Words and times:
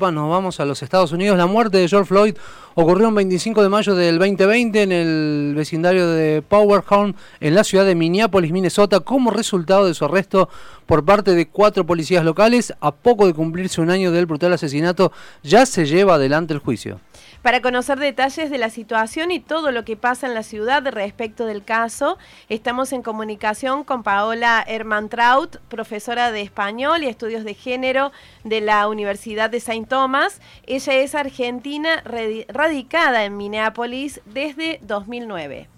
Nos 0.00 0.30
vamos 0.30 0.60
a 0.60 0.64
los 0.64 0.84
Estados 0.84 1.10
Unidos. 1.10 1.36
La 1.36 1.46
muerte 1.46 1.78
de 1.78 1.88
George 1.88 2.06
Floyd 2.06 2.36
ocurrió 2.76 3.08
el 3.08 3.14
25 3.14 3.64
de 3.64 3.68
mayo 3.68 3.96
del 3.96 4.20
2020 4.20 4.82
en 4.82 4.92
el 4.92 5.54
vecindario 5.56 6.06
de 6.06 6.40
Powerhound 6.40 7.16
en 7.40 7.56
la 7.56 7.64
ciudad 7.64 7.84
de 7.84 7.96
Minneapolis, 7.96 8.52
Minnesota, 8.52 9.00
como 9.00 9.32
resultado 9.32 9.86
de 9.86 9.94
su 9.94 10.04
arresto 10.04 10.48
por 10.86 11.04
parte 11.04 11.34
de 11.34 11.48
cuatro 11.48 11.84
policías 11.84 12.24
locales. 12.24 12.72
A 12.78 12.92
poco 12.92 13.26
de 13.26 13.34
cumplirse 13.34 13.80
un 13.80 13.90
año 13.90 14.12
del 14.12 14.26
brutal 14.26 14.52
asesinato, 14.52 15.10
ya 15.42 15.66
se 15.66 15.84
lleva 15.84 16.14
adelante 16.14 16.54
el 16.54 16.60
juicio. 16.60 17.00
Para 17.42 17.60
conocer 17.60 17.98
detalles 17.98 18.50
de 18.50 18.58
la 18.58 18.70
situación 18.70 19.30
y 19.30 19.40
todo 19.40 19.70
lo 19.72 19.84
que 19.84 19.96
pasa 19.96 20.26
en 20.26 20.34
la 20.34 20.42
ciudad 20.42 20.86
respecto 20.88 21.44
del 21.44 21.64
caso, 21.64 22.18
estamos 22.48 22.92
en 22.92 23.02
comunicación 23.02 23.84
con 23.84 24.02
Paola 24.02 24.64
Hermantraut, 24.66 25.56
profesora 25.68 26.32
de 26.32 26.42
español 26.42 27.02
y 27.02 27.06
estudios 27.06 27.44
de 27.44 27.54
género 27.54 28.12
de 28.44 28.60
la 28.60 28.88
Universidad 28.88 29.50
de 29.50 29.60
Saint 29.60 29.87
Thomas. 29.88 30.40
Ella 30.66 30.94
es 30.94 31.14
argentina 31.14 32.02
radicada 32.48 33.24
en 33.24 33.36
Minneapolis 33.36 34.20
desde 34.26 34.80
2009. 34.82 35.68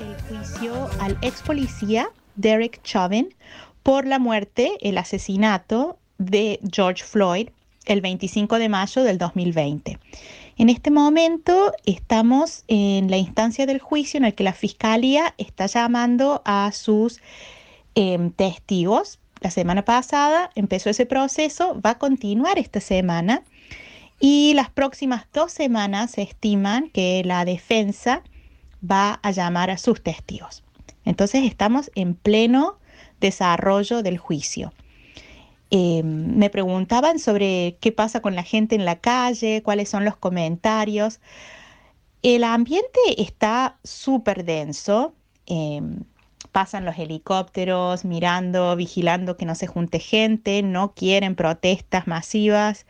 El 0.00 0.20
juicio 0.22 0.88
al 1.00 1.18
ex 1.22 1.42
policía 1.42 2.08
Derek 2.36 2.82
Chauvin 2.82 3.34
por 3.82 4.06
la 4.06 4.18
muerte, 4.18 4.72
el 4.80 4.98
asesinato 4.98 5.98
de 6.18 6.60
George 6.72 7.04
Floyd 7.04 7.48
el 7.88 8.00
25 8.00 8.58
de 8.58 8.68
mayo 8.68 9.02
del 9.02 9.18
2020. 9.18 9.98
En 10.58 10.68
este 10.68 10.90
momento 10.90 11.72
estamos 11.86 12.64
en 12.68 13.10
la 13.10 13.16
instancia 13.16 13.66
del 13.66 13.80
juicio 13.80 14.18
en 14.18 14.24
el 14.24 14.34
que 14.34 14.44
la 14.44 14.52
Fiscalía 14.52 15.34
está 15.38 15.66
llamando 15.66 16.42
a 16.44 16.70
sus 16.72 17.20
em, 17.94 18.30
testigos. 18.30 19.18
La 19.40 19.50
semana 19.50 19.84
pasada 19.84 20.50
empezó 20.54 20.90
ese 20.90 21.06
proceso, 21.06 21.80
va 21.80 21.90
a 21.90 21.98
continuar 21.98 22.58
esta 22.58 22.80
semana 22.80 23.44
y 24.20 24.54
las 24.54 24.70
próximas 24.70 25.26
dos 25.32 25.52
semanas 25.52 26.12
se 26.12 26.22
estiman 26.22 26.90
que 26.90 27.22
la 27.24 27.44
defensa 27.44 28.22
va 28.88 29.20
a 29.22 29.30
llamar 29.30 29.70
a 29.70 29.78
sus 29.78 30.02
testigos. 30.02 30.64
Entonces 31.04 31.44
estamos 31.44 31.90
en 31.94 32.14
pleno 32.14 32.78
desarrollo 33.20 34.02
del 34.02 34.18
juicio. 34.18 34.72
Eh, 35.70 36.02
me 36.02 36.50
preguntaban 36.50 37.18
sobre 37.18 37.76
qué 37.80 37.92
pasa 37.92 38.20
con 38.20 38.34
la 38.34 38.42
gente 38.42 38.74
en 38.74 38.84
la 38.84 38.96
calle, 38.96 39.62
cuáles 39.62 39.88
son 39.88 40.04
los 40.04 40.16
comentarios. 40.16 41.20
El 42.22 42.42
ambiente 42.42 42.98
está 43.18 43.78
súper 43.84 44.44
denso. 44.44 45.14
Eh, 45.46 45.80
pasan 46.48 46.84
los 46.84 46.98
helicópteros 46.98 48.04
mirando, 48.04 48.74
vigilando 48.76 49.36
que 49.36 49.46
no 49.46 49.54
se 49.54 49.66
junte 49.66 49.98
gente, 49.98 50.62
no 50.62 50.92
quieren 50.94 51.34
protestas 51.34 52.06
masivas. 52.06 52.86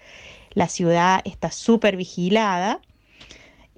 La 0.55 0.69
ciudad 0.69 1.21
está 1.25 1.51
súper 1.51 1.97
vigilada. 1.97 2.81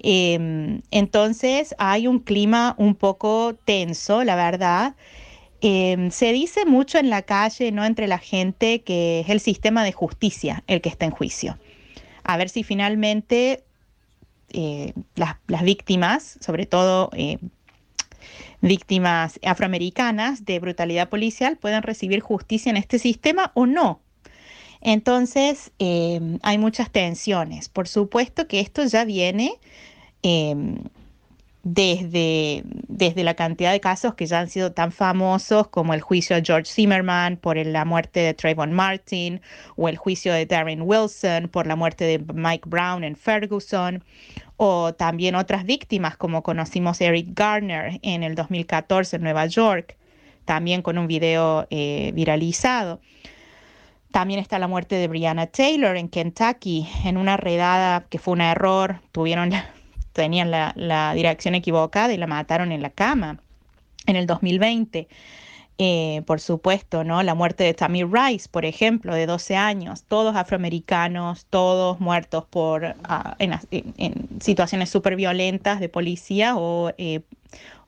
Eh, 0.03 0.81
entonces 0.91 1.75
hay 1.79 2.07
un 2.07 2.21
clima 2.21 2.75
un 2.79 2.95
poco 2.95 3.55
tenso, 3.65 4.25
la 4.25 4.37
verdad. 4.37 4.95
Em, 5.63 6.11
se 6.11 6.33
dice 6.33 6.65
mucho 6.65 6.99
en 6.99 7.11
la 7.11 7.23
calle, 7.23 7.71
no 7.71 7.85
entre 7.85 8.07
la 8.07 8.19
gente, 8.19 8.83
que 8.83 9.21
es 9.21 9.29
el 9.29 9.41
sistema 9.41 9.85
de 9.85 9.93
justicia 9.93 10.65
el 10.67 10.81
que 10.81 10.89
está 10.89 11.05
en 11.05 11.11
juicio. 11.11 11.59
A 12.25 12.37
ver 12.39 12.49
si 12.49 12.63
finalmente 12.65 13.65
eh, 14.53 14.95
las, 15.17 15.37
víctimas, 15.63 16.39
sobre 16.41 16.67
todo 16.67 17.11
eh, 17.13 17.39
víctimas 18.61 19.39
afroamericanas 19.45 20.45
de 20.45 20.59
brutalidad 20.59 21.09
policial, 21.09 21.57
pueden 21.57 21.83
recibir 21.83 22.21
justicia 22.21 22.71
en 22.71 22.77
este 22.77 22.99
sistema 22.99 23.53
o 23.55 23.67
no. 23.67 24.01
Entonces, 24.81 25.73
em, 25.79 26.39
hay 26.43 26.59
muchas 26.59 26.91
tensiones. 26.91 27.69
Por 27.69 27.89
supuesto 27.89 28.49
que 28.49 28.61
esto 28.61 28.85
ya 28.85 29.05
viene 29.05 29.53
em, 30.23 30.79
desde, 31.63 32.63
desde 32.89 33.23
la 33.23 33.35
cantidad 33.35 33.73
de 33.73 33.81
casos 33.81 34.15
que 34.15 34.27
ya 34.27 34.41
han 34.41 34.49
sido 34.49 34.73
tan 34.73 34.93
famosos 34.93 35.69
como 35.69 35.93
el 35.93 36.01
juicio 36.01 36.37
de 36.37 36.43
George 36.45 36.73
Zimmerman 36.73 37.37
por 37.37 37.57
la 37.57 37.85
muerte 37.85 38.21
de 38.21 38.35
Trayvon 38.35 38.73
Martin 38.73 39.41
o 39.77 39.89
el 39.89 39.97
juicio 39.97 40.33
de 40.33 40.47
Darren 40.47 40.83
Wilson 40.83 41.49
por 41.49 41.67
la 41.67 41.77
muerte 41.77 42.05
de 42.05 42.19
Mike 42.33 42.69
Brown 42.69 43.05
en 43.05 43.15
Ferguson 43.15 44.03
o 44.57 44.95
también 44.95 45.35
otras 45.35 45.65
víctimas 45.65 46.17
como 46.17 46.43
conocimos 46.43 47.01
Eric 47.01 47.29
Garner 47.35 47.99
en 48.03 48.23
el 48.23 48.35
2014 48.35 49.17
en 49.17 49.23
Nueva 49.23 49.47
York, 49.47 49.97
también 50.45 50.83
con 50.83 50.99
un 50.99 51.07
video 51.07 51.67
eh, 51.71 52.13
viralizado. 52.15 53.01
También 54.11 54.41
está 54.41 54.59
la 54.59 54.67
muerte 54.67 54.97
de 54.97 55.09
Brianna 55.09 55.47
Taylor 55.47 55.97
en 55.97 56.09
Kentucky 56.09 56.89
en 57.05 57.17
una 57.17 57.37
redada 57.37 58.07
que 58.09 58.19
fue 58.19 58.33
un 58.33 58.41
error, 58.41 59.01
tuvieron 59.13 59.53
tenían 60.13 60.51
la, 60.51 61.13
dirección 61.15 61.55
equivocada 61.55 62.13
y 62.13 62.17
la 62.17 62.27
mataron 62.27 62.73
en 62.73 62.83
la 62.83 62.91
cama 62.91 63.39
en 64.07 64.17
el 64.17 64.27
2020. 64.27 65.09
Eh, 65.83 66.23
por 66.27 66.41
supuesto, 66.41 67.05
¿no? 67.05 67.23
La 67.23 67.35
muerte 67.35 67.65
de 67.65 67.73
Tammy 67.73 68.05
Rice, 68.05 68.51
por 68.51 68.67
ejemplo, 68.67 69.15
de 69.15 69.25
12 69.25 69.57
años, 69.57 70.03
todos 70.03 70.37
afroamericanos, 70.37 71.47
todos 71.47 72.01
muertos 72.01 72.45
por, 72.45 72.97
ah, 73.05 73.35
en, 73.39 73.59
situaciones 74.41 74.91
súper 74.91 75.17
violentas 75.17 75.81
de 75.81 75.89
policía 75.89 76.55
o, 76.57 76.93
eh, 76.99 77.23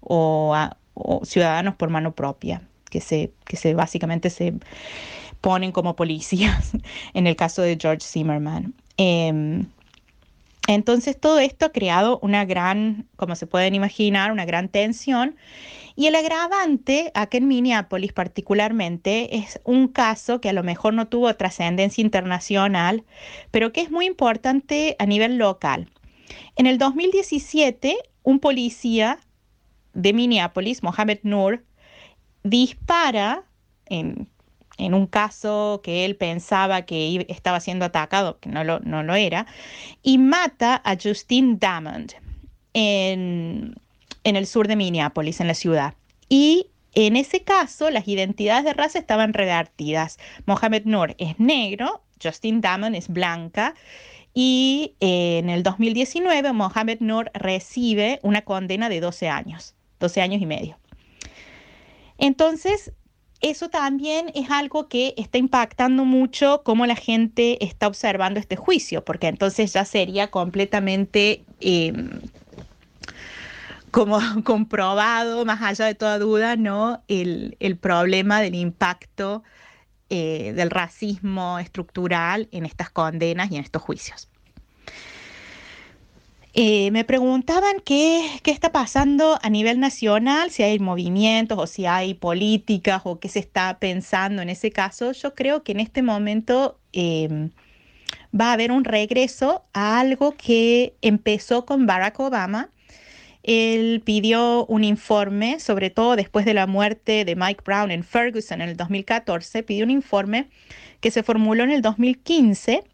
ah, 0.09 0.77
o, 0.95 1.21
ciudadanos 1.27 1.75
por 1.75 1.91
mano 1.91 2.13
propia, 2.15 2.63
que 2.89 3.03
se, 3.03 3.31
que 3.45 3.59
se 3.59 3.75
básicamente 3.75 4.31
se 4.31 4.55
ponen 5.43 5.71
como 5.71 5.95
policías, 5.95 6.73
en 7.13 7.27
el 7.27 7.37
caso 7.37 7.61
de 7.61 7.77
George 7.79 8.07
Zimmerman. 8.07 8.73
Em, 8.97 9.67
entonces 10.75 11.19
todo 11.19 11.39
esto 11.39 11.67
ha 11.67 11.73
creado 11.73 12.19
una 12.23 12.45
gran, 12.45 13.09
como 13.17 13.37
se 13.37 13.47
pueden 13.47 13.75
imaginar, 13.75 14.33
una 14.33 14.45
gran 14.45 14.69
tensión. 14.69 15.37
Y 15.95 16.07
el 16.07 16.15
agravante, 16.15 17.11
aquí 17.15 17.37
en 17.37 17.49
Minneapolis 17.49 18.13
particularmente, 18.13 19.37
es 19.37 19.61
un 19.65 19.89
caso 19.89 20.41
que 20.41 20.49
a 20.49 20.53
lo 20.53 20.63
mejor 20.63 20.95
no 20.95 21.09
tuvo 21.09 21.35
trascendencia 21.35 22.03
internacional, 22.03 23.05
pero 23.51 23.73
que 23.73 23.83
es 23.83 23.91
muy 23.91 24.07
importante 24.07 24.97
a 24.99 25.07
nivel 25.07 25.37
local. 25.37 25.91
En 26.57 26.67
el 26.67 26.79
2017, 26.79 27.97
un 28.23 28.41
policía 28.41 29.19
de 29.95 30.13
Minneapolis, 30.13 30.83
Mohamed 30.83 31.19
Nur, 31.23 31.65
dispara 32.43 33.45
en 33.87 34.29
en 34.83 34.95
un 34.95 35.07
caso 35.07 35.81
que 35.83 36.05
él 36.05 36.17
pensaba 36.17 36.83
que 36.83 37.25
estaba 37.29 37.61
siendo 37.61 37.85
atacado, 37.85 38.39
que 38.41 38.49
no 38.49 38.65
lo, 38.65 39.15
era, 39.15 39.47
y 40.03 40.19
mata 40.19 40.81
a 40.85 40.97
Justine 40.97 41.57
Damond 41.59 42.13
en, 42.75 43.75
el 44.25 44.47
sur 44.47 44.69
de 44.69 44.77
Minneapolis, 44.77 45.41
en 45.41 45.47
la 45.47 45.55
ciudad. 45.55 45.95
Y 46.29 46.67
en 46.95 47.17
ese 47.17 47.43
caso, 47.43 47.91
las 47.91 48.09
identidades 48.09 48.65
de 48.65 48.75
raza 48.75 48.99
estaban 48.99 49.33
revertidas. 49.33 50.19
Mohamed 50.47 50.85
Nur 50.85 51.15
es 51.19 51.39
negro, 51.39 52.03
Justine 52.23 52.61
Damond 52.61 52.97
es 52.97 53.09
blanca. 53.09 53.75
Y 54.35 54.95
en 55.01 55.51
el 55.51 55.63
2019, 55.63 56.53
Mohamed 56.53 57.01
Nur 57.01 57.31
recibe 57.35 58.19
una 58.23 58.43
condena 58.43 58.89
de 58.89 59.01
12 59.01 59.29
años, 59.29 59.75
12 60.01 60.23
años 60.23 60.43
y 60.43 60.47
medio. 60.47 60.79
Entonces, 62.19 62.93
eso 63.43 63.69
también 63.69 64.31
es 64.35 64.51
algo 64.51 64.89
que 64.89 65.15
está 65.17 65.37
impactando 65.37 66.05
mucho 66.05 66.63
cómo 66.65 66.87
la 66.87 66.97
gente 66.97 67.63
está 67.65 67.89
observando 67.89 68.39
este 68.41 68.57
juicio, 68.57 69.05
porque 69.05 69.27
entonces 69.27 69.73
ya 69.73 69.85
sería 69.85 70.31
completamente 70.31 71.45
em, 71.61 72.21
como 73.91 74.19
comprobado, 74.45 75.45
más 75.45 75.61
allá 75.61 75.87
de 75.87 75.95
toda 75.95 76.19
duda, 76.19 76.57
¿no? 76.57 77.03
El, 77.09 77.57
problema 77.81 78.41
del 78.41 78.55
impacto 78.55 79.43
eh, 80.09 80.53
del 80.55 80.71
racismo 80.71 81.59
estructural 81.59 82.49
en 82.53 82.65
estas 82.65 82.91
condenas 82.91 83.51
y 83.51 83.57
en 83.57 83.65
estos 83.65 83.83
juicios. 83.83 84.32
Eh, 86.55 86.91
me 86.91 87.05
preguntaban 87.05 87.81
qué, 87.83 88.29
qué, 88.43 88.51
está 88.51 88.73
pasando 88.73 89.39
a 89.43 89.49
nivel 89.49 89.81
nacional, 89.81 90.51
si 90.51 90.63
hay 90.63 90.79
movimientos 90.79 91.59
o 91.59 91.67
si 91.67 91.87
hay 91.87 92.13
políticas 92.13 93.01
o 93.05 93.19
qué 93.19 93.31
se 93.31 93.39
está 93.39 93.79
pensando 93.79 94.43
en 94.43 94.51
ese 94.51 94.71
caso. 94.71 95.13
Yo 95.13 95.35
creo 95.35 95.63
que 95.63 95.73
en 95.73 95.81
este 95.81 96.03
momento 96.03 96.79
em, 96.93 97.51
va 98.39 98.51
a 98.51 98.53
haber 98.55 98.71
un 98.71 98.85
regreso 98.85 99.65
a 99.73 99.99
algo 100.01 100.33
que 100.37 100.95
empezó 101.01 101.65
con 101.65 101.87
Barack 101.87 102.21
Obama. 102.21 102.71
Él 103.43 104.03
pidió 104.05 104.67
un 104.67 104.85
informe, 104.85 105.59
sobre 105.59 105.91
todo 105.91 106.17
después 106.17 106.45
de 106.45 106.55
la 106.55 106.67
muerte 106.67 107.25
de 107.25 107.35
Mike 107.35 107.63
Brown 107.65 107.91
en 107.91 108.05
Ferguson 108.05 108.61
en 108.61 108.69
el 108.69 108.77
2014, 108.77 109.63
pidió 109.63 109.85
un 109.85 109.91
informe 109.91 110.49
que 111.01 111.11
se 111.11 111.23
formuló 111.23 111.65
en 111.65 111.71
el 111.71 111.83
2015 111.83 112.85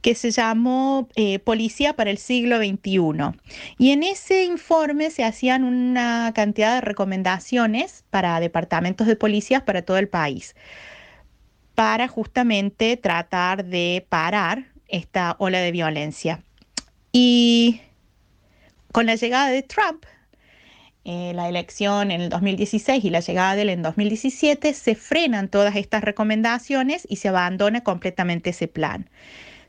que 0.00 0.14
se 0.14 0.30
llamó 0.30 1.08
eh, 1.16 1.38
Policía 1.38 1.94
para 1.94 2.10
el 2.10 2.18
siglo 2.18 2.58
XXI. 2.58 3.38
Y 3.78 3.90
en 3.90 4.02
ese 4.02 4.44
informe 4.44 5.10
se 5.10 5.24
hacían 5.24 5.64
una 5.64 6.32
cantidad 6.34 6.74
de 6.74 6.80
recomendaciones 6.80 8.04
para 8.10 8.40
departamentos 8.40 9.06
de 9.06 9.16
policías 9.16 9.62
para 9.62 9.82
todo 9.82 9.98
el 9.98 10.08
país. 10.08 10.54
para 11.74 12.08
justamente 12.08 12.98
tratar 12.98 13.64
de 13.64 14.04
parar 14.10 14.66
esta 14.88 15.36
ola 15.38 15.60
de 15.60 15.72
violencia. 15.72 16.42
Y 17.12 17.80
con 18.92 19.06
la 19.06 19.14
llegada 19.14 19.48
de 19.48 19.62
Trump, 19.62 20.04
eh, 21.04 21.32
la 21.34 21.48
elección 21.48 22.10
en 22.10 22.20
el 22.20 22.28
2016 22.28 23.04
y 23.04 23.10
la 23.10 23.20
llegada 23.20 23.56
de 23.56 23.62
él 23.62 23.70
en 23.70 23.82
2017, 23.82 24.74
se 24.74 24.94
frenan 24.94 25.48
todas 25.48 25.76
estas 25.76 26.04
recomendaciones 26.04 27.06
y 27.08 27.16
se 27.16 27.28
abandona 27.28 27.82
completamente 27.82 28.50
ese 28.50 28.68
plan. 28.68 29.08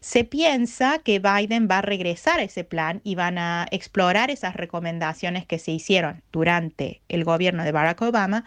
Se 0.02 0.24
piensa 0.24 1.00
que 1.00 1.20
Biden 1.20 1.68
va 1.70 1.78
a 1.78 1.82
regresar 1.84 2.40
a 2.40 2.44
ese 2.44 2.64
plan 2.64 3.02
y 3.04 3.16
van 3.16 3.38
a 3.38 3.68
explorar 3.72 4.32
esas 4.32 4.56
recomendaciones 4.56 5.46
que 5.46 5.60
se 5.60 5.72
hicieron 5.72 6.24
durante 6.32 7.02
el 7.08 7.24
gobierno 7.24 7.64
de 7.64 7.72
Barack 7.72 8.02
Obama. 8.02 8.44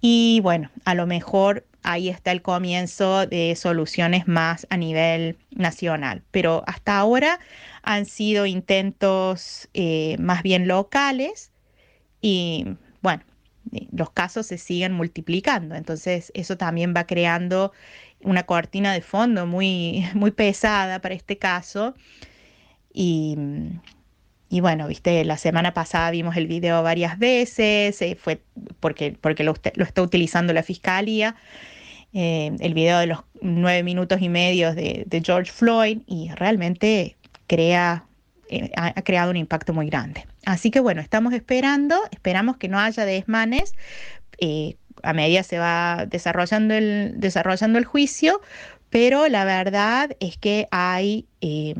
Y 0.00 0.40
bueno, 0.42 0.70
a 0.84 0.94
lo 0.94 1.06
mejor 1.06 1.64
ahí 1.84 2.08
está 2.08 2.32
el 2.32 2.42
comienzo 2.42 3.26
de 3.26 3.54
soluciones 3.56 4.26
más 4.26 4.66
a 4.70 4.76
nivel 4.76 5.36
nacional. 5.52 6.22
Pero 6.32 6.64
hasta 6.66 6.98
ahora 6.98 7.38
han 7.82 8.04
sido 8.04 8.46
intentos 8.46 9.68
eh, 9.74 10.16
más 10.18 10.42
bien 10.42 10.66
locales 10.66 11.52
y 12.20 12.76
bueno, 13.02 13.22
los 13.92 14.10
casos 14.10 14.46
se 14.46 14.58
siguen 14.58 14.92
multiplicando. 14.92 15.74
Entonces 15.74 16.32
eso 16.34 16.56
también 16.56 16.94
va 16.96 17.06
creando 17.06 17.72
una 18.24 18.44
cortina 18.44 18.92
de 18.92 19.00
fondo 19.00 19.46
muy, 19.46 20.06
muy 20.14 20.30
pesada 20.30 21.00
para 21.00 21.14
este 21.14 21.38
caso. 21.38 21.94
Y, 22.92 23.36
y, 24.48 24.60
bueno, 24.60 24.86
viste, 24.86 25.24
la 25.24 25.38
semana 25.38 25.72
pasada 25.72 26.10
vimos 26.10 26.36
el 26.36 26.46
video 26.46 26.82
varias 26.82 27.18
veces, 27.18 28.00
eh, 28.02 28.16
fue 28.20 28.42
porque, 28.80 29.16
porque 29.18 29.44
lo, 29.44 29.54
está 29.54 30.02
utilizando 30.02 30.52
la 30.52 30.62
fiscalía. 30.62 31.36
Eh, 32.14 32.54
el 32.60 32.74
video 32.74 32.98
de 32.98 33.06
los 33.06 33.20
nueve 33.40 33.82
minutos 33.82 34.20
y 34.20 34.28
medio 34.28 34.74
de, 34.74 35.22
George 35.24 35.50
Floyd 35.50 36.00
y 36.06 36.30
realmente 36.32 37.16
crea, 37.46 38.04
eh, 38.50 38.70
ha, 38.76 39.00
creado 39.00 39.30
un 39.30 39.38
impacto 39.38 39.72
muy 39.72 39.86
grande. 39.86 40.26
Así 40.44 40.70
que 40.70 40.80
bueno, 40.80 41.00
estamos 41.00 41.32
esperando, 41.32 41.96
esperamos 42.10 42.58
que 42.58 42.68
no 42.68 42.78
haya 42.78 43.06
desmanes, 43.06 43.72
a 45.02 45.12
medida 45.12 45.42
se 45.42 45.58
va 45.58 46.06
desarrollando 46.06 46.74
el, 46.74 47.18
el 47.20 47.84
juicio, 47.84 48.40
pero 48.90 49.28
la 49.28 49.44
verdad 49.44 50.16
es 50.20 50.36
que 50.38 50.68
hay, 50.70 51.26
eh, 51.40 51.74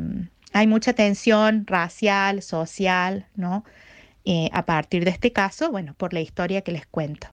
hay 0.53 0.67
mucha 0.67 0.93
tensión 0.95 1.67
racial, 1.67 2.43
social, 2.43 3.27
¿no? 3.37 3.65
Eh, 4.25 4.49
a 4.53 4.65
partir 4.67 5.05
de 5.05 5.11
este 5.11 5.33
caso, 5.33 5.71
bueno, 5.71 5.95
por 5.95 6.15
la 6.15 6.21
historia 6.21 6.63
que 6.63 6.73
les 6.73 6.87
cuento. 6.87 7.29